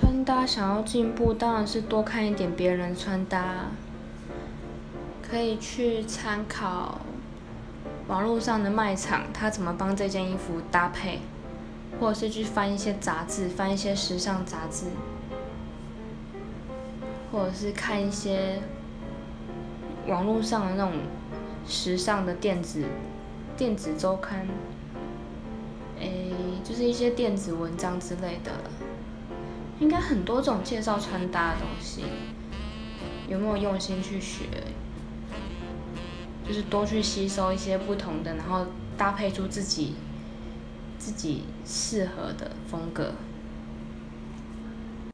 [0.00, 3.66] 穿搭想要进步，当然是多看一点别人穿搭，
[5.20, 7.00] 可以去参考
[8.06, 11.18] 网络上的卖场，他怎么帮这件衣服搭配，
[11.98, 14.86] 或者是去翻一些杂志，翻一些时尚杂志，
[17.32, 18.62] 或者是看一些
[20.06, 20.92] 网络上的那种
[21.66, 22.84] 时尚的电子
[23.56, 24.46] 电子周刊，
[25.98, 26.30] 诶，
[26.62, 28.52] 就是一些电子文章之类的。
[29.80, 32.04] 应该很多种介绍穿搭的东西，
[33.28, 34.44] 有没有用心去学？
[36.46, 39.94] 就是多去吸收一些不同的，然后搭配出自己
[40.98, 43.12] 自己适合的风格。